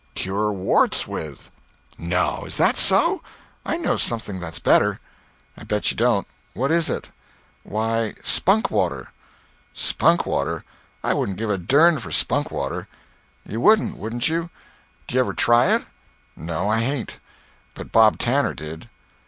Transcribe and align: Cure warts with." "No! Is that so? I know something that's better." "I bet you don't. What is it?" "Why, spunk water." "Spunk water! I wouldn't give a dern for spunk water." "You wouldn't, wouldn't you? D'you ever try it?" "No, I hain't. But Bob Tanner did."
Cure 0.15 0.51
warts 0.51 1.07
with." 1.07 1.51
"No! 1.95 2.45
Is 2.47 2.57
that 2.57 2.75
so? 2.75 3.21
I 3.63 3.77
know 3.77 3.97
something 3.97 4.39
that's 4.39 4.57
better." 4.57 4.99
"I 5.55 5.63
bet 5.63 5.91
you 5.91 5.95
don't. 5.95 6.25
What 6.55 6.71
is 6.71 6.89
it?" 6.89 7.11
"Why, 7.61 8.15
spunk 8.23 8.71
water." 8.71 9.11
"Spunk 9.73 10.25
water! 10.25 10.63
I 11.03 11.13
wouldn't 11.13 11.37
give 11.37 11.51
a 11.51 11.57
dern 11.59 11.99
for 11.99 12.09
spunk 12.09 12.49
water." 12.49 12.87
"You 13.45 13.61
wouldn't, 13.61 13.95
wouldn't 13.95 14.27
you? 14.27 14.49
D'you 15.05 15.19
ever 15.19 15.33
try 15.35 15.67
it?" 15.75 15.83
"No, 16.35 16.67
I 16.67 16.79
hain't. 16.79 17.19
But 17.75 17.91
Bob 17.91 18.17
Tanner 18.17 18.55
did." 18.55 18.89